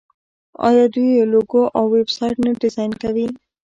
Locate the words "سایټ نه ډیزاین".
2.17-2.91